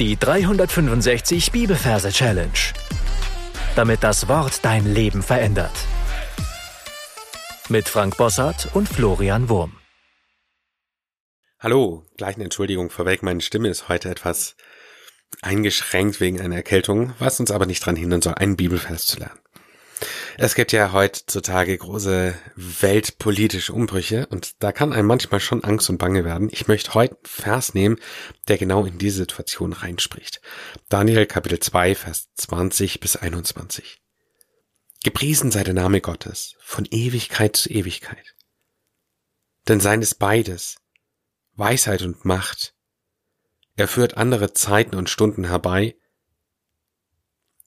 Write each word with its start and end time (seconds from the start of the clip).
Die 0.00 0.16
365 0.16 1.52
Bibelverse 1.52 2.10
Challenge. 2.10 2.50
Damit 3.76 4.02
das 4.02 4.26
Wort 4.26 4.64
dein 4.64 4.92
Leben 4.92 5.22
verändert. 5.22 5.70
Mit 7.68 7.88
Frank 7.88 8.16
Bossart 8.16 8.74
und 8.74 8.88
Florian 8.88 9.48
Wurm. 9.48 9.76
Hallo, 11.60 12.04
gleich 12.16 12.34
eine 12.34 12.42
Entschuldigung 12.42 12.90
vorweg, 12.90 13.22
meine 13.22 13.40
Stimme 13.40 13.68
ist 13.68 13.88
heute 13.88 14.10
etwas 14.10 14.56
eingeschränkt 15.42 16.20
wegen 16.20 16.40
einer 16.40 16.56
Erkältung, 16.56 17.14
was 17.20 17.38
uns 17.38 17.52
aber 17.52 17.66
nicht 17.66 17.84
daran 17.84 17.94
hindern 17.94 18.20
soll, 18.20 18.34
einen 18.34 18.56
Bibelvers 18.56 19.06
zu 19.06 19.20
lernen. 19.20 19.43
Es 20.36 20.56
gibt 20.56 20.72
ja 20.72 20.92
heutzutage 20.92 21.78
große 21.78 22.34
weltpolitische 22.56 23.72
Umbrüche 23.72 24.26
und 24.26 24.62
da 24.62 24.72
kann 24.72 24.92
einem 24.92 25.06
manchmal 25.06 25.38
schon 25.38 25.62
Angst 25.62 25.88
und 25.90 25.98
Bange 25.98 26.24
werden. 26.24 26.48
Ich 26.50 26.66
möchte 26.66 26.94
heute 26.94 27.14
einen 27.14 27.24
Vers 27.24 27.74
nehmen, 27.74 27.98
der 28.48 28.58
genau 28.58 28.84
in 28.84 28.98
diese 28.98 29.18
Situation 29.18 29.72
reinspricht. 29.72 30.40
Daniel 30.88 31.26
Kapitel 31.26 31.60
2, 31.60 31.94
Vers 31.94 32.28
20 32.34 32.98
bis 32.98 33.16
21. 33.16 34.02
Gepriesen 35.04 35.52
sei 35.52 35.62
der 35.62 35.74
Name 35.74 36.00
Gottes 36.00 36.56
von 36.58 36.84
Ewigkeit 36.90 37.54
zu 37.56 37.70
Ewigkeit. 37.70 38.34
Denn 39.68 39.78
sein 39.78 40.02
ist 40.02 40.16
beides, 40.16 40.78
Weisheit 41.54 42.02
und 42.02 42.24
Macht. 42.24 42.74
Er 43.76 43.86
führt 43.86 44.16
andere 44.16 44.52
Zeiten 44.52 44.96
und 44.96 45.10
Stunden 45.10 45.44
herbei. 45.44 45.96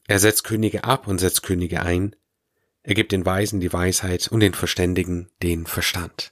Er 0.08 0.20
setzt 0.20 0.44
Könige 0.44 0.84
ab 0.84 1.08
und 1.08 1.20
setzt 1.20 1.44
Könige 1.44 1.81
ein. 1.81 2.16
Er 2.87 2.93
gibt 2.93 3.11
den 3.11 3.25
Weisen 3.25 3.59
die 3.59 3.73
Weisheit 3.73 4.29
und 4.29 4.39
den 4.39 4.53
Verständigen 4.53 5.29
den 5.43 5.65
Verstand. 5.65 6.31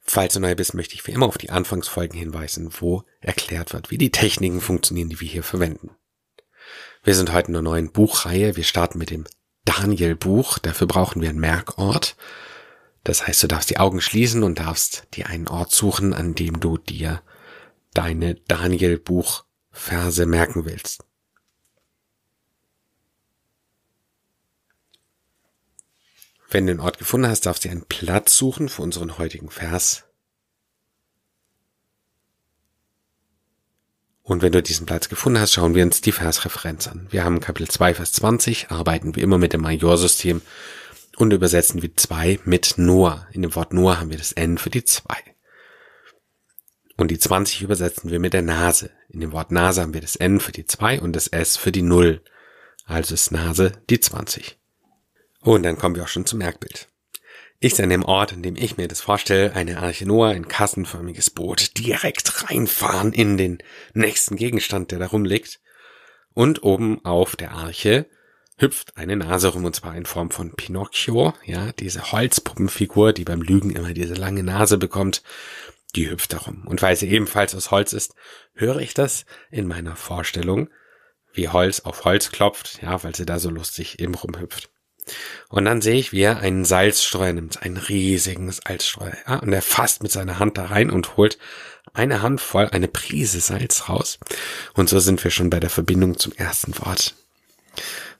Falls 0.00 0.34
du 0.34 0.38
neu 0.40 0.54
bist, 0.54 0.74
möchte 0.74 0.94
ich 0.94 1.04
wie 1.08 1.10
immer 1.10 1.26
auf 1.26 1.38
die 1.38 1.50
Anfangsfolgen 1.50 2.16
hinweisen, 2.16 2.70
wo 2.78 3.02
erklärt 3.20 3.72
wird, 3.72 3.90
wie 3.90 3.98
die 3.98 4.12
Techniken 4.12 4.60
funktionieren, 4.60 5.08
die 5.08 5.18
wir 5.18 5.26
hier 5.26 5.42
verwenden. 5.42 5.90
Wir 7.02 7.16
sind 7.16 7.32
heute 7.32 7.48
in 7.48 7.56
einer 7.56 7.62
neuen 7.62 7.90
Buchreihe. 7.90 8.54
Wir 8.54 8.62
starten 8.62 8.98
mit 8.98 9.10
dem 9.10 9.24
Daniel-Buch. 9.64 10.60
Dafür 10.60 10.86
brauchen 10.86 11.20
wir 11.20 11.28
einen 11.28 11.40
Merkort. 11.40 12.14
Das 13.02 13.26
heißt, 13.26 13.42
du 13.42 13.48
darfst 13.48 13.70
die 13.70 13.78
Augen 13.78 14.00
schließen 14.00 14.44
und 14.44 14.60
darfst 14.60 15.08
dir 15.14 15.26
einen 15.26 15.48
Ort 15.48 15.72
suchen, 15.72 16.14
an 16.14 16.36
dem 16.36 16.60
du 16.60 16.78
dir 16.78 17.22
deine 17.92 18.36
Daniel-Buch-Verse 18.36 20.26
merken 20.26 20.64
willst. 20.64 21.04
Wenn 26.52 26.66
du 26.66 26.74
den 26.74 26.80
Ort 26.80 26.98
gefunden 26.98 27.28
hast, 27.28 27.46
darfst 27.46 27.64
du 27.64 27.70
einen 27.70 27.86
Platz 27.86 28.36
suchen 28.36 28.68
für 28.68 28.82
unseren 28.82 29.16
heutigen 29.16 29.48
Vers. 29.48 30.04
Und 34.22 34.42
wenn 34.42 34.52
du 34.52 34.62
diesen 34.62 34.84
Platz 34.84 35.08
gefunden 35.08 35.40
hast, 35.40 35.52
schauen 35.52 35.74
wir 35.74 35.82
uns 35.82 36.02
die 36.02 36.12
Versreferenz 36.12 36.86
an. 36.88 37.06
Wir 37.10 37.24
haben 37.24 37.40
Kapitel 37.40 37.70
2, 37.70 37.94
Vers 37.94 38.12
20, 38.12 38.70
arbeiten 38.70 39.16
wie 39.16 39.22
immer 39.22 39.38
mit 39.38 39.54
dem 39.54 39.62
Majorsystem 39.62 40.42
und 41.16 41.32
übersetzen 41.32 41.80
wir 41.80 41.96
2 41.96 42.40
mit 42.44 42.74
Noah. 42.76 43.26
In 43.32 43.40
dem 43.40 43.54
Wort 43.54 43.72
Noah 43.72 43.98
haben 43.98 44.10
wir 44.10 44.18
das 44.18 44.32
N 44.32 44.58
für 44.58 44.70
die 44.70 44.84
2. 44.84 45.16
Und 46.98 47.10
die 47.10 47.18
20 47.18 47.62
übersetzen 47.62 48.10
wir 48.10 48.20
mit 48.20 48.34
der 48.34 48.42
Nase. 48.42 48.90
In 49.08 49.20
dem 49.20 49.32
Wort 49.32 49.52
Nase 49.52 49.80
haben 49.80 49.94
wir 49.94 50.02
das 50.02 50.16
N 50.16 50.38
für 50.38 50.52
die 50.52 50.66
2 50.66 51.00
und 51.00 51.14
das 51.14 51.28
S 51.28 51.56
für 51.56 51.72
die 51.72 51.82
0. 51.82 52.22
Also 52.84 53.14
ist 53.14 53.32
Nase 53.32 53.72
die 53.88 54.00
20. 54.00 54.61
Und 55.42 55.64
dann 55.64 55.76
kommen 55.76 55.96
wir 55.96 56.04
auch 56.04 56.08
schon 56.08 56.26
zum 56.26 56.38
Merkbild. 56.38 56.88
Ich 57.58 57.76
sehe 57.76 57.84
an 57.84 57.90
dem 57.90 58.04
Ort, 58.04 58.32
an 58.32 58.42
dem 58.42 58.56
ich 58.56 58.76
mir 58.76 58.88
das 58.88 59.00
vorstelle, 59.00 59.54
eine 59.54 59.78
Arche 59.78 60.06
Noah, 60.06 60.30
ein 60.30 60.48
kassenförmiges 60.48 61.30
Boot, 61.30 61.78
direkt 61.78 62.50
reinfahren 62.50 63.12
in 63.12 63.36
den 63.36 63.58
nächsten 63.94 64.36
Gegenstand, 64.36 64.90
der 64.90 64.98
da 64.98 65.06
rumliegt. 65.06 65.60
Und 66.34 66.62
oben 66.62 67.04
auf 67.04 67.36
der 67.36 67.52
Arche 67.52 68.06
hüpft 68.58 68.96
eine 68.96 69.16
Nase 69.16 69.48
rum, 69.48 69.64
und 69.64 69.76
zwar 69.76 69.94
in 69.94 70.06
Form 70.06 70.30
von 70.30 70.54
Pinocchio, 70.54 71.34
ja, 71.44 71.72
diese 71.72 72.10
Holzpuppenfigur, 72.10 73.12
die 73.12 73.24
beim 73.24 73.42
Lügen 73.42 73.70
immer 73.70 73.92
diese 73.92 74.14
lange 74.14 74.42
Nase 74.42 74.78
bekommt, 74.78 75.22
die 75.94 76.10
hüpft 76.10 76.32
darum. 76.32 76.66
Und 76.66 76.82
weil 76.82 76.96
sie 76.96 77.08
ebenfalls 77.08 77.54
aus 77.54 77.70
Holz 77.70 77.92
ist, 77.92 78.14
höre 78.54 78.78
ich 78.78 78.94
das 78.94 79.24
in 79.50 79.68
meiner 79.68 79.94
Vorstellung, 79.94 80.68
wie 81.32 81.48
Holz 81.48 81.80
auf 81.80 82.04
Holz 82.04 82.30
klopft, 82.30 82.82
ja, 82.82 83.02
weil 83.04 83.14
sie 83.14 83.26
da 83.26 83.38
so 83.38 83.50
lustig 83.50 84.00
eben 84.00 84.14
rumhüpft. 84.14 84.71
Und 85.48 85.64
dann 85.64 85.82
sehe 85.82 85.96
ich, 85.96 86.12
wie 86.12 86.22
er 86.22 86.38
einen 86.38 86.64
Salzstreuer 86.64 87.32
nimmt, 87.32 87.62
einen 87.62 87.76
riesigen 87.76 88.50
Salzstreuer, 88.50 89.16
ja, 89.26 89.36
und 89.36 89.52
er 89.52 89.62
fasst 89.62 90.02
mit 90.02 90.12
seiner 90.12 90.38
Hand 90.38 90.58
da 90.58 90.66
rein 90.66 90.90
und 90.90 91.16
holt 91.16 91.38
eine 91.92 92.22
Handvoll, 92.22 92.68
eine 92.68 92.88
Prise 92.88 93.40
Salz 93.40 93.88
raus. 93.88 94.18
Und 94.74 94.88
so 94.88 94.98
sind 95.00 95.22
wir 95.22 95.30
schon 95.30 95.50
bei 95.50 95.60
der 95.60 95.70
Verbindung 95.70 96.18
zum 96.18 96.32
ersten 96.32 96.78
Wort. 96.78 97.14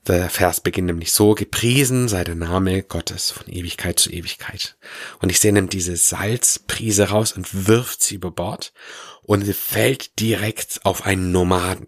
Der 0.06 0.28
Vers 0.30 0.60
beginnt 0.60 0.88
nämlich 0.88 1.12
so, 1.12 1.34
gepriesen 1.34 2.08
sei 2.08 2.24
der 2.24 2.34
Name 2.34 2.82
Gottes 2.82 3.30
von 3.30 3.46
Ewigkeit 3.46 4.00
zu 4.00 4.10
Ewigkeit. 4.10 4.76
Und 5.20 5.30
ich 5.30 5.38
sehe 5.38 5.52
nimmt 5.52 5.72
diese 5.72 5.96
Salzprise 5.96 7.10
raus 7.10 7.32
und 7.32 7.68
wirft 7.68 8.02
sie 8.02 8.16
über 8.16 8.32
Bord 8.32 8.72
und 9.22 9.44
sie 9.44 9.52
fällt 9.52 10.18
direkt 10.18 10.80
auf 10.82 11.06
einen 11.06 11.30
Nomaden. 11.30 11.86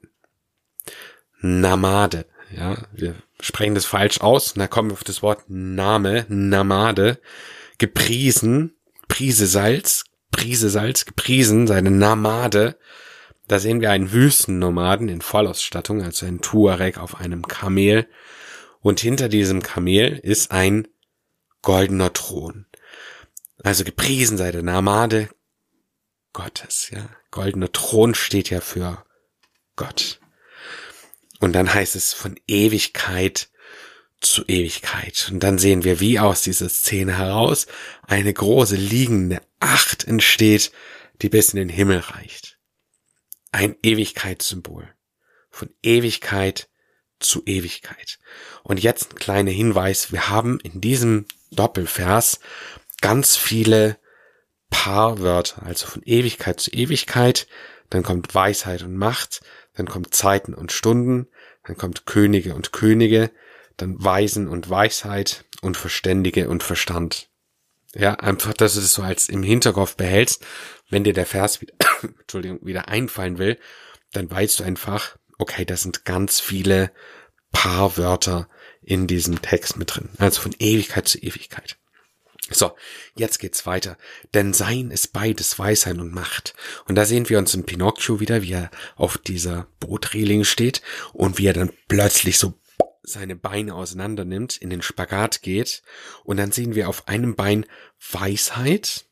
Namade, 1.41 2.27
ja, 2.51 2.87
wir 2.93 3.15
sprechen 3.41 3.75
das 3.75 3.87
falsch 3.87 4.21
aus. 4.21 4.53
Und 4.53 4.61
da 4.61 4.67
kommen 4.67 4.91
wir 4.91 4.95
auf 4.95 5.05
das 5.05 5.23
Wort 5.23 5.45
Name, 5.49 6.27
Namade, 6.29 7.21
gepriesen, 7.79 8.75
Prise 9.09 9.47
Salz, 9.47 10.05
Prise 10.31 10.71
Salz, 10.71 11.05
gepriesen, 11.05 11.67
seine 11.67 11.91
Namade. 11.91 12.77
Da 13.47 13.59
sehen 13.59 13.81
wir 13.81 13.91
einen 13.91 14.13
Wüstennomaden 14.13 15.09
in 15.09 15.21
Vollausstattung, 15.21 16.03
also 16.03 16.27
ein 16.27 16.41
Tuareg 16.41 16.99
auf 16.99 17.21
einem 17.21 17.47
Kamel. 17.47 18.09
Und 18.81 19.01
hinter 19.01 19.29
diesem 19.29 19.63
Kamel 19.63 20.19
ist 20.23 20.51
ein 20.51 20.89
goldener 21.63 22.13
Thron. 22.13 22.67
Also 23.63 23.85
gepriesen 23.85 24.37
sei 24.37 24.51
der 24.51 24.63
Namade 24.63 25.29
Gottes, 26.33 26.91
ja. 26.91 27.09
Goldener 27.31 27.73
Thron 27.73 28.15
steht 28.15 28.51
ja 28.51 28.61
für 28.61 29.05
Gott. 29.77 30.21
Und 31.41 31.53
dann 31.53 31.73
heißt 31.73 31.97
es 31.97 32.13
von 32.13 32.39
Ewigkeit 32.47 33.51
zu 34.21 34.45
Ewigkeit. 34.47 35.29
Und 35.31 35.41
dann 35.41 35.59
sehen 35.59 35.85
wir, 35.85 36.01
wie 36.01 36.19
aus 36.19 36.43
dieser 36.43 36.69
Szene 36.69 37.19
heraus 37.19 37.67
eine 38.03 38.33
große 38.33 38.77
liegende 38.77 39.43
Acht 39.61 40.05
entsteht, 40.05 40.73
die 41.23 41.29
bis 41.29 41.51
in 41.51 41.59
den 41.59 41.69
Himmel 41.69 41.99
reicht. 41.99 42.59
Ein 43.53 43.77
Ewigkeitssymbol. 43.83 44.89
Von 45.51 45.71
Ewigkeit 45.83 46.69
zu 47.21 47.43
Ewigkeit. 47.47 48.19
Und 48.63 48.83
jetzt 48.83 49.13
ein 49.13 49.17
kleiner 49.17 49.53
Hinweis. 49.53 50.11
Wir 50.11 50.29
haben 50.29 50.59
in 50.61 50.81
diesem 50.81 51.27
Doppelvers 51.51 52.41
ganz 53.01 53.37
viele 53.37 53.99
Paarwörter, 54.75 55.65
also 55.65 55.87
von 55.87 56.03
Ewigkeit 56.05 56.61
zu 56.61 56.71
Ewigkeit. 56.71 57.47
Dann 57.91 58.03
kommt 58.03 58.35
Weisheit 58.35 58.83
und 58.83 58.97
Macht 58.97 59.43
dann 59.75 59.87
kommt 59.87 60.15
Zeiten 60.15 60.55
und 60.55 60.73
Stunden, 60.73 61.27
dann 61.65 61.77
kommt 61.77 62.07
Könige 62.07 62.55
und 62.55 62.73
Könige, 62.73 63.31
dann 63.77 64.03
Weisen 64.03 64.49
und 64.49 64.71
Weisheit 64.71 65.45
und 65.61 65.77
Verständige 65.77 66.49
und 66.49 66.63
Verstand. 66.63 67.29
Ja, 67.95 68.15
einfach, 68.15 68.55
dass 68.55 68.75
du 68.75 68.81
das 68.81 68.95
so 68.95 69.03
als 69.03 69.29
im 69.29 69.43
Hinterkopf 69.43 69.97
behältst, 69.97 70.45
wenn 70.91 71.05
dir 71.05 71.13
der 71.13 71.27
Vers 71.27 71.61
wieder, 71.61 71.75
Entschuldigung, 72.03 72.61
wieder 72.63 72.89
einfallen 72.89 73.39
will, 73.39 73.59
dann 74.13 74.31
weißt 74.31 74.61
du 74.61 74.65
einfach, 74.65 75.17
okay, 75.39 75.65
das 75.65 75.83
sind 75.83 76.05
ganz 76.05 76.41
viele 76.41 76.93
Paarwörter 77.53 78.49
in 78.83 79.07
diesem 79.07 79.43
Text 79.43 79.77
mit 79.77 79.95
drin. 79.95 80.09
Also 80.19 80.41
von 80.41 80.55
Ewigkeit 80.59 81.09
zu 81.09 81.19
Ewigkeit. 81.19 81.79
So, 82.51 82.73
jetzt 83.15 83.39
geht's 83.39 83.65
weiter. 83.65 83.97
Denn 84.35 84.53
Sein 84.53 84.91
ist 84.91 85.13
beides 85.13 85.59
Weisheit 85.59 85.99
und 85.99 86.13
Macht. 86.13 86.55
Und 86.87 86.95
da 86.95 87.07
sehen 87.07 87.29
wir 87.29 87.39
uns 87.39 87.55
in 87.55 87.65
Pinocchio 87.65 88.21
wieder, 88.21 88.43
wie 88.43 88.53
er 88.53 88.71
auf 88.97 89.17
dieser 89.17 89.67
Bootreling 89.81 90.45
steht 90.45 90.83
und 91.15 91.39
wie 91.39 91.47
er 91.47 91.55
dann 91.55 91.73
plötzlich 91.89 92.39
so 92.39 92.55
seine 93.03 93.37
Beine 93.37 93.75
auseinander 93.75 94.25
nimmt, 94.25 94.57
in 94.57 94.71
den 94.71 94.83
Spagat 94.83 95.43
geht. 95.43 95.83
Und 96.23 96.37
dann 96.37 96.53
sehen 96.53 96.75
wir 96.75 96.89
auf 96.89 97.09
einem 97.09 97.35
Bein 97.35 97.67
Weisheit. 98.11 99.07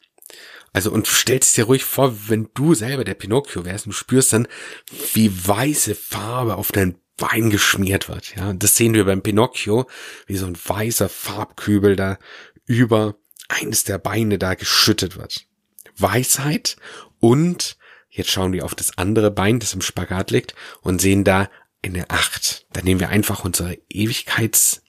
Also, 0.74 0.90
und 0.90 1.06
stellst 1.06 1.56
dir 1.56 1.64
ruhig 1.64 1.84
vor, 1.84 2.28
wenn 2.28 2.48
du 2.54 2.74
selber 2.74 3.04
der 3.04 3.14
Pinocchio 3.14 3.64
wärst 3.64 3.86
und 3.86 3.92
spürst 3.92 4.32
dann, 4.32 4.48
wie 5.12 5.30
weiße 5.46 5.94
Farbe 5.94 6.56
auf 6.56 6.72
dein 6.72 6.98
Bein 7.18 7.50
geschmiert 7.50 8.08
wird. 8.08 8.34
Ja, 8.36 8.52
das 8.54 8.76
sehen 8.76 8.94
wir 8.94 9.04
beim 9.04 9.22
Pinocchio, 9.22 9.86
wie 10.26 10.36
so 10.36 10.46
ein 10.46 10.56
weißer 10.56 11.10
Farbkübel 11.10 11.94
da 11.94 12.18
über 12.64 13.16
eines 13.52 13.84
der 13.84 13.98
Beine 13.98 14.38
da 14.38 14.54
geschüttet 14.54 15.16
wird. 15.16 15.46
Weisheit 15.96 16.76
und 17.18 17.76
jetzt 18.08 18.30
schauen 18.30 18.52
wir 18.52 18.64
auf 18.64 18.74
das 18.74 18.98
andere 18.98 19.30
Bein, 19.30 19.60
das 19.60 19.74
im 19.74 19.82
Spagat 19.82 20.30
liegt 20.30 20.54
und 20.80 21.00
sehen 21.00 21.24
da 21.24 21.50
eine 21.82 22.10
Acht. 22.10 22.66
Da 22.72 22.82
nehmen 22.82 23.00
wir 23.00 23.08
einfach 23.08 23.44
unsere 23.44 23.78
Ewigkeits 23.88 24.82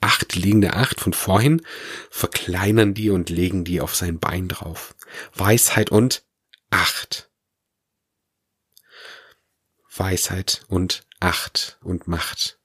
acht 0.00 0.34
liegende 0.34 0.74
Acht 0.74 1.00
von 1.00 1.14
vorhin, 1.14 1.62
verkleinern 2.10 2.92
die 2.92 3.08
und 3.08 3.30
legen 3.30 3.64
die 3.64 3.80
auf 3.80 3.94
sein 3.94 4.18
Bein 4.18 4.48
drauf. 4.48 4.94
Weisheit 5.32 5.90
und 5.90 6.24
Acht. 6.68 7.30
Weisheit 9.96 10.64
und 10.68 11.06
Acht 11.20 11.78
und 11.80 12.06
Macht. 12.06 12.58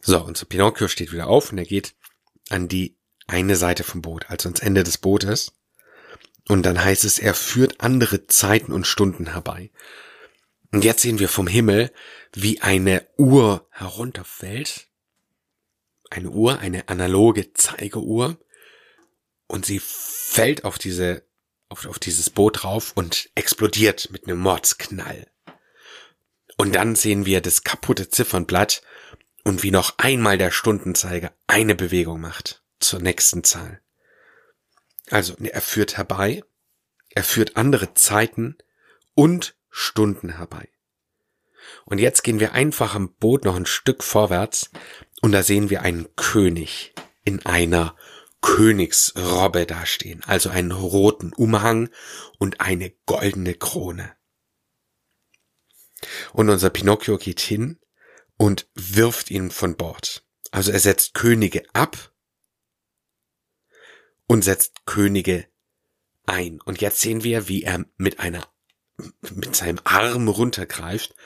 So, 0.00 0.28
so 0.34 0.46
Pinocchio 0.46 0.88
steht 0.88 1.12
wieder 1.12 1.28
auf 1.28 1.52
und 1.52 1.58
er 1.58 1.64
geht 1.64 1.94
an 2.48 2.66
die 2.66 2.97
eine 3.28 3.56
Seite 3.56 3.84
vom 3.84 4.02
Boot, 4.02 4.28
also 4.28 4.48
ans 4.48 4.60
Ende 4.60 4.82
des 4.82 4.98
Bootes. 4.98 5.52
Und 6.48 6.64
dann 6.64 6.82
heißt 6.82 7.04
es, 7.04 7.18
er 7.18 7.34
führt 7.34 7.80
andere 7.80 8.26
Zeiten 8.26 8.72
und 8.72 8.86
Stunden 8.86 9.32
herbei. 9.32 9.70
Und 10.72 10.82
jetzt 10.84 11.02
sehen 11.02 11.18
wir 11.18 11.28
vom 11.28 11.46
Himmel, 11.46 11.92
wie 12.32 12.60
eine 12.62 13.06
Uhr 13.16 13.68
herunterfällt. 13.70 14.88
Eine 16.10 16.30
Uhr, 16.30 16.58
eine 16.58 16.88
analoge 16.88 17.52
Zeigeuhr. 17.52 18.38
Und 19.46 19.66
sie 19.66 19.78
fällt 19.78 20.64
auf 20.64 20.78
diese, 20.78 21.22
auf, 21.68 21.86
auf 21.86 21.98
dieses 21.98 22.30
Boot 22.30 22.62
drauf 22.62 22.92
und 22.94 23.30
explodiert 23.34 24.10
mit 24.10 24.26
einem 24.26 24.38
Mordsknall. 24.38 25.30
Und 26.56 26.74
dann 26.74 26.96
sehen 26.96 27.26
wir 27.26 27.40
das 27.40 27.62
kaputte 27.62 28.08
Ziffernblatt 28.08 28.82
und 29.44 29.62
wie 29.62 29.70
noch 29.70 29.98
einmal 29.98 30.38
der 30.38 30.50
Stundenzeiger 30.50 31.32
eine 31.46 31.74
Bewegung 31.74 32.20
macht 32.20 32.62
zur 32.80 33.00
nächsten 33.00 33.44
Zahl. 33.44 33.80
Also 35.10 35.34
er 35.38 35.60
führt 35.60 35.96
herbei, 35.96 36.42
er 37.10 37.24
führt 37.24 37.56
andere 37.56 37.94
Zeiten 37.94 38.56
und 39.14 39.56
Stunden 39.70 40.36
herbei. 40.36 40.68
Und 41.84 41.98
jetzt 41.98 42.22
gehen 42.22 42.40
wir 42.40 42.52
einfach 42.52 42.94
am 42.94 43.14
Boot 43.14 43.44
noch 43.44 43.56
ein 43.56 43.66
Stück 43.66 44.02
vorwärts 44.02 44.70
und 45.20 45.32
da 45.32 45.42
sehen 45.42 45.70
wir 45.70 45.82
einen 45.82 46.14
König 46.16 46.94
in 47.24 47.44
einer 47.44 47.96
Königsrobbe 48.40 49.66
dastehen, 49.66 50.22
also 50.24 50.50
einen 50.50 50.72
roten 50.72 51.32
Umhang 51.32 51.90
und 52.38 52.60
eine 52.60 52.90
goldene 53.06 53.54
Krone. 53.54 54.14
Und 56.32 56.48
unser 56.48 56.70
Pinocchio 56.70 57.18
geht 57.18 57.40
hin 57.40 57.80
und 58.36 58.68
wirft 58.74 59.30
ihn 59.30 59.50
von 59.50 59.76
Bord. 59.76 60.24
Also 60.50 60.70
er 60.70 60.78
setzt 60.78 61.14
Könige 61.14 61.64
ab 61.72 62.12
und 64.28 64.44
setzt 64.44 64.86
Könige 64.86 65.46
ein. 66.26 66.60
Und 66.60 66.80
jetzt 66.80 67.00
sehen 67.00 67.24
wir, 67.24 67.48
wie 67.48 67.64
er 67.64 67.84
mit 67.96 68.20
einer, 68.20 68.46
mit 69.34 69.56
seinem 69.56 69.80
Arm 69.82 70.28
runtergreift 70.28 71.16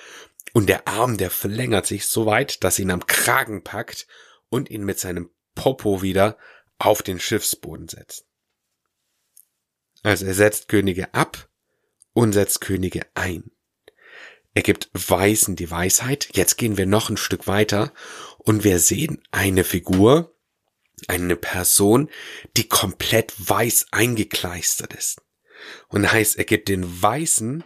und 0.54 0.68
der 0.68 0.88
Arm, 0.88 1.18
der 1.18 1.30
verlängert 1.30 1.86
sich 1.86 2.06
so 2.06 2.24
weit, 2.24 2.64
dass 2.64 2.78
ihn 2.78 2.90
am 2.90 3.06
Kragen 3.06 3.62
packt 3.62 4.06
und 4.48 4.70
ihn 4.70 4.84
mit 4.84 4.98
seinem 4.98 5.30
Popo 5.54 6.00
wieder 6.00 6.38
auf 6.78 7.02
den 7.02 7.20
Schiffsboden 7.20 7.88
setzt. 7.88 8.26
Also 10.02 10.26
er 10.26 10.34
setzt 10.34 10.68
Könige 10.68 11.12
ab 11.14 11.48
und 12.12 12.32
setzt 12.32 12.60
Könige 12.60 13.06
ein. 13.14 13.50
Er 14.54 14.62
gibt 14.62 14.90
Weisen 14.92 15.56
die 15.56 15.70
Weisheit. 15.70 16.28
Jetzt 16.34 16.56
gehen 16.56 16.76
wir 16.76 16.86
noch 16.86 17.08
ein 17.08 17.16
Stück 17.16 17.46
weiter 17.46 17.92
und 18.38 18.64
wir 18.64 18.78
sehen 18.78 19.22
eine 19.30 19.64
Figur, 19.64 20.31
eine 21.08 21.36
Person, 21.36 22.10
die 22.56 22.68
komplett 22.68 23.32
weiß 23.36 23.86
eingekleistert 23.90 24.94
ist. 24.94 25.20
Und 25.88 26.10
heißt, 26.10 26.36
er 26.36 26.44
gibt 26.44 26.68
den 26.68 27.02
Weißen 27.02 27.64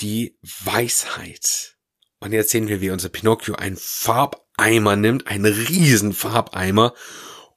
die 0.00 0.38
Weisheit. 0.42 1.76
Und 2.20 2.32
jetzt 2.32 2.50
sehen 2.50 2.68
wir, 2.68 2.80
wie 2.80 2.90
unser 2.90 3.08
Pinocchio 3.08 3.54
einen 3.54 3.76
Farbeimer 3.76 4.96
nimmt, 4.96 5.26
einen 5.26 5.44
riesen 5.44 6.12
Farbeimer 6.12 6.94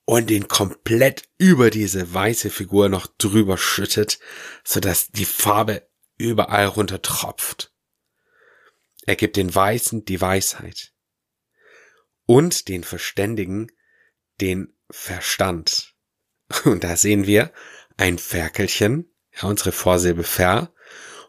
und 0.06 0.30
den 0.30 0.48
komplett 0.48 1.30
über 1.38 1.70
diese 1.70 2.14
weiße 2.14 2.50
Figur 2.50 2.90
noch 2.90 3.08
drüber 3.08 3.58
schüttet, 3.58 4.20
sodass 4.64 5.10
die 5.10 5.26
Farbe 5.26 5.88
überall 6.18 6.66
runter 6.66 7.02
tropft. 7.02 7.74
Er 9.06 9.16
gibt 9.16 9.36
den 9.36 9.54
Weißen 9.54 10.06
die 10.06 10.22
Weisheit 10.22 10.94
und 12.26 12.68
den 12.68 12.84
Verständigen 12.84 13.72
den 14.42 14.74
Verstand. 14.90 15.94
Und 16.66 16.84
da 16.84 16.98
sehen 16.98 17.26
wir 17.28 17.52
ein 17.98 18.18
Ferkelchen, 18.18 19.12
ja, 19.34 19.48
unsere 19.48 19.72
Vorsilbe 19.72 20.24
ver, 20.24 20.74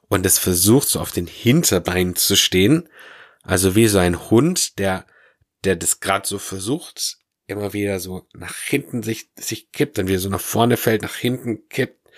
und 0.09 0.27
es 0.27 0.39
versucht 0.39 0.89
so 0.89 1.01
auf 1.01 1.13
den 1.13 1.27
Hinterbeinen 1.27 2.17
zu 2.17 2.37
stehen, 2.37 2.89
also 3.43 3.75
wie 3.75 3.89
so 3.89 3.99
ein 3.99 4.31
Hund, 4.31 4.79
der, 4.79 5.07
der 5.65 5.77
das 5.77 6.01
gerade 6.01 6.27
so 6.27 6.39
versucht, 6.39 7.19
immer 7.47 7.73
wieder 7.73 8.01
so 8.01 8.29
nach 8.35 8.57
hinten 8.57 9.03
sich, 9.03 9.31
sich 9.37 9.73
kippt, 9.73 9.99
dann 9.99 10.09
wieder 10.09 10.19
so 10.19 10.29
nach 10.29 10.41
vorne 10.41 10.77
fällt, 10.77 11.03
nach 11.03 11.15
hinten 11.15 11.69
kippt, 11.69 12.09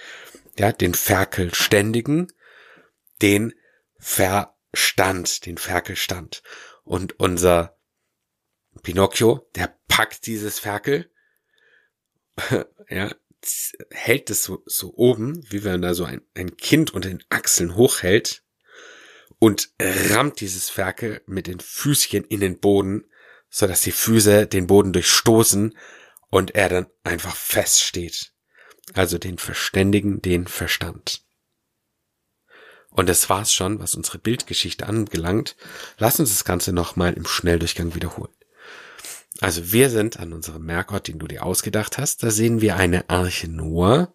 ja, 0.58 0.72
den 0.72 0.94
Ferkelständigen, 0.94 2.32
den 3.22 3.54
Verstand, 3.98 5.46
den 5.46 5.58
Ferkelstand. 5.58 6.42
Und 6.84 7.18
unser 7.18 7.73
Pinocchio, 8.82 9.48
der 9.54 9.76
packt 9.88 10.26
dieses 10.26 10.58
Ferkel, 10.58 11.10
ja, 12.88 13.14
hält 13.90 14.30
es 14.30 14.44
so, 14.44 14.62
so 14.66 14.94
oben, 14.94 15.44
wie 15.50 15.64
wenn 15.64 15.82
da 15.82 15.94
so 15.94 16.04
ein, 16.04 16.22
ein 16.34 16.56
Kind 16.56 16.92
unter 16.92 17.08
den 17.08 17.22
Achseln 17.28 17.76
hochhält 17.76 18.42
und 19.38 19.70
rammt 19.80 20.40
dieses 20.40 20.70
Ferkel 20.70 21.22
mit 21.26 21.46
den 21.46 21.60
Füßchen 21.60 22.24
in 22.24 22.40
den 22.40 22.58
Boden, 22.60 23.04
so 23.50 23.66
dass 23.66 23.82
die 23.82 23.92
Füße 23.92 24.46
den 24.46 24.66
Boden 24.66 24.92
durchstoßen 24.92 25.76
und 26.30 26.54
er 26.54 26.68
dann 26.68 26.86
einfach 27.04 27.36
feststeht. 27.36 28.32
Also 28.92 29.18
den 29.18 29.38
Verständigen, 29.38 30.20
den 30.20 30.46
Verstand. 30.46 31.22
Und 32.90 33.08
das 33.08 33.28
war's 33.28 33.52
schon, 33.52 33.80
was 33.80 33.94
unsere 33.94 34.18
Bildgeschichte 34.18 34.86
angelangt. 34.86 35.56
Lass 35.98 36.20
uns 36.20 36.30
das 36.30 36.44
Ganze 36.44 36.72
nochmal 36.72 37.14
im 37.14 37.26
Schnelldurchgang 37.26 37.94
wiederholen. 37.94 38.32
Also 39.44 39.72
wir 39.72 39.90
sind 39.90 40.18
an 40.20 40.32
unserem 40.32 40.64
Merkort, 40.64 41.06
den 41.06 41.18
du 41.18 41.26
dir 41.26 41.44
ausgedacht 41.44 41.98
hast. 41.98 42.22
Da 42.22 42.30
sehen 42.30 42.62
wir 42.62 42.76
eine 42.76 43.10
Arche 43.10 43.46
Noah, 43.46 44.14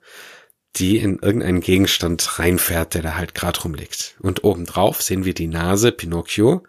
die 0.77 0.97
in 0.97 1.19
irgendeinen 1.19 1.59
Gegenstand 1.59 2.39
reinfährt, 2.39 2.95
der 2.95 3.03
da 3.03 3.15
halt 3.15 3.35
gerade 3.35 3.61
rumliegt. 3.61 4.15
Und 4.21 4.43
obendrauf 4.43 5.03
sehen 5.03 5.25
wir 5.25 5.35
die 5.35 5.45
Nase 5.45 5.91
Pinocchio, 5.91 6.63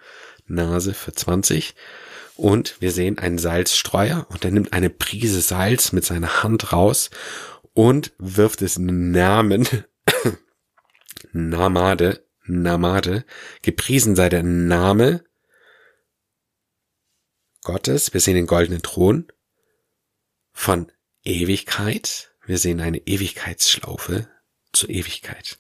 Nase 0.47 0.93
für 0.93 1.15
20. 1.15 1.75
Und 2.37 2.77
wir 2.81 2.93
sehen 2.93 3.17
einen 3.17 3.39
Salzstreuer 3.39 4.27
und 4.29 4.45
er 4.45 4.51
nimmt 4.51 4.75
eine 4.75 4.91
Prise 4.91 5.41
Salz 5.41 5.93
mit 5.93 6.05
seiner 6.05 6.43
Hand 6.43 6.71
raus 6.71 7.09
und 7.73 8.13
wirft 8.19 8.61
es 8.61 8.77
in 8.77 8.89
den 8.89 9.11
Namen 9.11 9.67
Namade, 11.33 12.27
Namade, 12.45 13.25
gepriesen 13.63 14.17
sei 14.17 14.29
der 14.29 14.43
Name 14.43 15.25
Gottes. 17.63 18.13
Wir 18.13 18.21
sehen 18.21 18.35
den 18.35 18.47
goldenen 18.47 18.83
Thron 18.83 19.31
von 20.53 20.91
Ewigkeit. 21.25 22.35
Wir 22.45 22.59
sehen 22.59 22.81
eine 22.81 22.99
Ewigkeitsschlaufe 22.99 24.29
zur 24.73 24.89
Ewigkeit. 24.89 25.59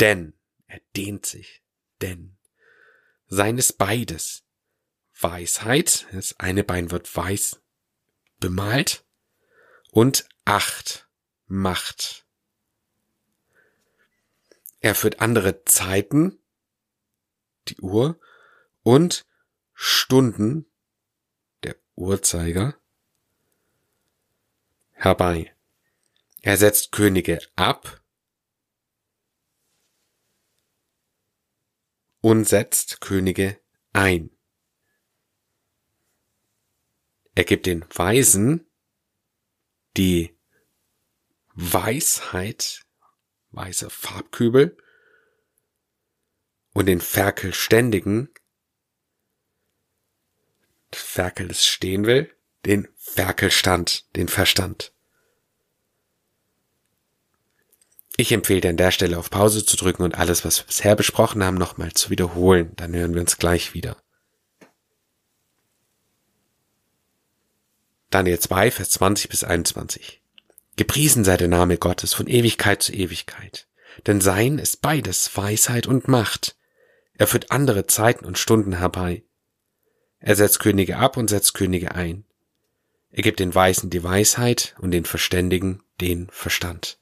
Denn, 0.00 0.34
er 0.66 0.80
dehnt 0.94 1.26
sich, 1.26 1.62
denn, 2.00 2.36
seines 3.26 3.72
beides. 3.72 4.42
Weisheit, 5.18 6.06
das 6.12 6.38
eine 6.38 6.62
Bein 6.62 6.90
wird 6.90 7.14
weiß 7.16 7.60
bemalt 8.40 9.04
und 9.90 10.28
Acht, 10.44 11.08
Macht. 11.48 12.24
Er 14.80 14.94
führt 14.94 15.20
andere 15.20 15.64
Zeiten, 15.64 16.38
die 17.66 17.80
Uhr, 17.80 18.20
und 18.82 19.26
Stunden, 19.78 20.64
der 21.62 21.76
Uhrzeiger, 21.96 22.80
herbei. 24.92 25.54
Er 26.40 26.56
setzt 26.56 26.92
Könige 26.92 27.40
ab 27.56 28.02
und 32.22 32.46
setzt 32.46 33.02
Könige 33.02 33.60
ein. 33.92 34.30
Er 37.34 37.44
gibt 37.44 37.66
den 37.66 37.84
Weisen 37.94 38.66
die 39.98 40.38
Weisheit, 41.52 42.86
weiße 43.50 43.90
Farbkübel 43.90 44.78
und 46.72 46.86
den 46.86 47.02
Ferkelständigen 47.02 48.32
Ferkel 50.98 51.50
es 51.50 51.66
stehen 51.66 52.06
will, 52.06 52.30
den 52.64 52.88
Ferkelstand, 52.96 54.04
den 54.16 54.28
Verstand. 54.28 54.92
Ich 58.16 58.32
empfehle 58.32 58.62
dir 58.62 58.70
an 58.70 58.78
der 58.78 58.92
Stelle 58.92 59.18
auf 59.18 59.30
Pause 59.30 59.64
zu 59.64 59.76
drücken 59.76 60.02
und 60.02 60.16
alles, 60.16 60.44
was 60.44 60.58
wir 60.58 60.66
bisher 60.66 60.96
besprochen 60.96 61.44
haben, 61.44 61.58
nochmal 61.58 61.92
zu 61.92 62.08
wiederholen. 62.08 62.72
Dann 62.76 62.94
hören 62.94 63.12
wir 63.12 63.20
uns 63.20 63.36
gleich 63.36 63.74
wieder. 63.74 63.96
Daniel 68.08 68.38
2, 68.38 68.70
Vers 68.70 68.90
20 68.90 69.28
bis 69.28 69.44
21. 69.44 70.22
Gepriesen 70.76 71.24
sei 71.24 71.36
der 71.36 71.48
Name 71.48 71.76
Gottes 71.76 72.14
von 72.14 72.26
Ewigkeit 72.26 72.82
zu 72.82 72.92
Ewigkeit. 72.92 73.68
Denn 74.06 74.22
sein 74.22 74.58
ist 74.58 74.80
beides 74.80 75.36
Weisheit 75.36 75.86
und 75.86 76.08
Macht. 76.08 76.56
Er 77.18 77.26
führt 77.26 77.50
andere 77.50 77.86
Zeiten 77.86 78.24
und 78.24 78.38
Stunden 78.38 78.78
herbei. 78.78 79.25
Er 80.18 80.36
setzt 80.36 80.60
Könige 80.60 80.96
ab 80.96 81.16
und 81.16 81.28
setzt 81.28 81.54
Könige 81.54 81.94
ein. 81.94 82.24
Er 83.10 83.22
gibt 83.22 83.40
den 83.40 83.54
Weisen 83.54 83.90
die 83.90 84.04
Weisheit 84.04 84.74
und 84.78 84.90
den 84.90 85.04
Verständigen 85.04 85.82
den 86.00 86.28
Verstand. 86.30 86.98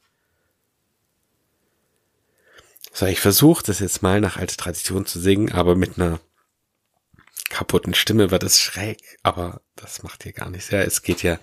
So, 2.92 3.06
ich 3.06 3.18
versuche 3.18 3.64
das 3.64 3.80
jetzt 3.80 4.02
mal 4.02 4.21
nach 4.21 4.37
alter 4.37 4.56
Tradition 4.56 5.06
zu 5.06 5.18
singen, 5.18 5.50
aber 5.50 5.75
mit 5.75 5.99
einer 5.99 6.21
kaputten 7.49 7.94
Stimme 7.94 8.30
wird 8.30 8.44
es 8.44 8.61
schräg, 8.61 9.18
aber 9.23 9.62
das 9.75 10.04
macht 10.04 10.23
hier 10.23 10.33
gar 10.33 10.50
nichts. 10.50 10.71
Ja, 10.71 10.80
es 10.80 11.02
geht 11.02 11.23
ja 11.25 11.40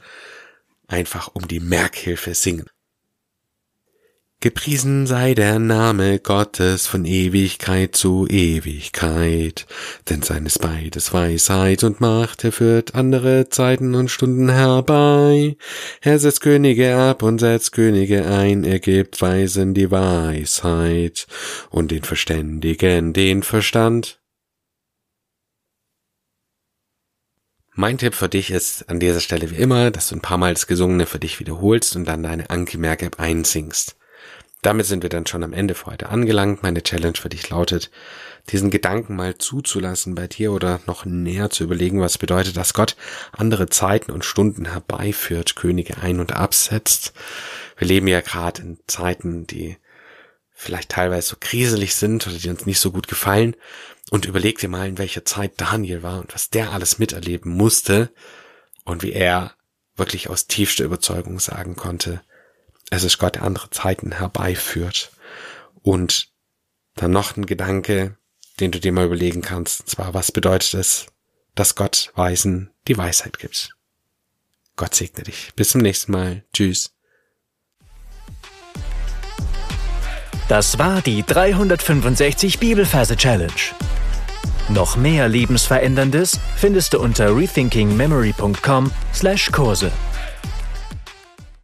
einfach 0.88 1.30
um 1.34 1.48
die 1.48 1.60
Merkhilfe 1.60 2.36
singen. 2.36 2.70
Gepriesen 4.44 5.06
sei 5.06 5.36
der 5.36 5.60
Name 5.60 6.18
Gottes 6.18 6.88
von 6.88 7.06
Ewigkeit 7.06 7.96
zu 7.96 8.26
Ewigkeit, 8.28 9.68
denn 10.10 10.24
seines 10.24 10.58
beides 10.58 11.14
Weisheit 11.14 11.84
und 11.84 12.02
Macht, 12.02 12.44
er 12.44 12.52
führt 12.52 12.96
andere 12.96 13.50
Zeiten 13.50 13.94
und 13.94 14.10
Stunden 14.10 14.50
herbei. 14.50 15.58
Er 16.02 16.18
setzt 16.18 16.42
Könige 16.42 16.98
ab 16.98 17.22
und 17.22 17.38
setzt 17.38 17.74
Könige 17.74 18.26
ein, 18.26 18.64
er 18.64 18.80
gibt 18.80 19.22
Weisen 19.22 19.76
die 19.76 19.92
Weisheit 19.92 21.28
und 21.70 21.92
den 21.92 22.02
Verständigen 22.02 23.14
den 23.14 23.44
Verstand. 23.44 24.20
Mein 27.76 28.00
Tipp 28.00 28.16
für 28.16 28.28
dich 28.28 28.50
ist 28.50 28.90
an 28.90 29.00
dieser 29.00 29.20
Stelle 29.20 29.52
wie 29.52 29.58
immer, 29.58 29.92
dass 29.92 30.10
du 30.10 30.16
ein 30.16 30.22
paar 30.22 30.40
Mal 30.40 30.56
das 30.56 30.66
Gesungene 30.66 31.06
für 31.06 31.20
dich 31.20 31.40
wiederholst 31.40 31.96
und 31.96 32.06
dann 32.06 32.24
deine 32.24 32.50
Anki-Merk-App 32.50 33.20
einsingst. 33.20 33.98
Damit 34.62 34.86
sind 34.86 35.01
wir 35.01 35.10
dann 35.10 35.25
schon 35.25 35.44
am 35.44 35.53
Ende 35.53 35.74
für 35.74 35.88
heute 35.88 36.10
angelangt. 36.10 36.62
Meine 36.62 36.84
Challenge 36.84 37.18
für 37.18 37.30
dich 37.30 37.50
lautet, 37.50 37.89
diesen 38.50 38.70
Gedanken 38.70 39.15
mal 39.15 39.38
zuzulassen 39.39 40.13
bei 40.13 40.27
dir 40.27 40.51
oder 40.51 40.80
noch 40.86 41.03
näher 41.03 41.50
zu 41.50 41.63
überlegen, 41.63 42.00
was 42.00 42.20
bedeutet, 42.20 42.58
dass 42.58 42.75
Gott 42.75 42.96
andere 43.32 43.70
Zeiten 43.70 44.12
und 44.12 44.24
Stunden 44.24 44.65
herbeiführt, 44.65 45.56
Könige 45.56 45.98
ein- 45.98 46.20
und 46.20 46.34
absetzt. 46.34 47.13
Wir 47.77 47.88
leben 47.88 48.08
ja 48.08 48.22
gerade 48.22 48.62
in 48.62 48.77
Zeiten, 48.86 49.48
die 49.48 49.77
vielleicht 50.51 50.89
teilweise 50.89 51.30
so 51.30 51.36
kriselig 51.39 51.96
sind 51.96 52.27
oder 52.27 52.38
die 52.38 52.50
uns 52.50 52.68
nicht 52.68 52.80
so 52.80 52.91
gut 52.91 53.08
gefallen. 53.08 53.56
Und 54.12 54.25
überleg 54.25 54.60
dir 54.60 54.70
mal, 54.70 54.88
in 54.88 55.00
welcher 55.00 55.25
Zeit 55.25 55.53
Daniel 55.58 56.03
war 56.03 56.20
und 56.20 56.36
was 56.36 56.51
der 56.51 56.72
alles 56.72 57.00
miterleben 57.00 57.51
musste 57.51 58.12
und 58.84 59.01
wie 59.01 59.13
er 59.13 59.56
wirklich 59.96 60.30
aus 60.30 60.46
tiefster 60.46 60.84
Überzeugung 60.84 61.39
sagen 61.39 61.75
konnte, 61.75 62.22
es 62.92 63.04
ist 63.04 63.18
Gott, 63.18 63.34
der 63.36 63.44
andere 63.44 63.72
Zeiten 63.72 64.12
herbeiführt. 64.12 65.12
Und 65.82 66.28
dann 66.96 67.12
noch 67.12 67.36
ein 67.36 67.48
Gedanke, 67.48 68.18
den 68.60 68.72
du 68.72 68.80
dir 68.80 68.92
mal 68.92 69.06
überlegen 69.06 69.42
kannst, 69.42 69.80
und 69.80 69.90
zwar, 69.90 70.14
was 70.14 70.32
bedeutet 70.32 70.76
es, 70.76 71.08
dass 71.56 71.74
Gott 71.76 72.12
Weisen 72.16 72.70
die 72.88 72.98
Weisheit 72.98 73.40
gibt? 73.40 73.76
Gott 74.76 74.94
segne 74.94 75.24
dich. 75.24 75.52
Bis 75.56 75.70
zum 75.70 75.82
nächsten 75.82 76.12
Mal. 76.12 76.44
Tschüss. 76.54 76.94
Das 80.48 80.78
war 80.78 81.02
die 81.02 81.24
365 81.24 82.60
Bibelferse 82.60 83.16
Challenge. 83.16 83.50
Noch 84.70 84.96
mehr 84.98 85.28
Lebensveränderndes 85.30 86.40
findest 86.58 86.94
du 86.94 87.00
unter 87.00 87.36
rethinkingmemory.com/Kurse. 87.36 89.92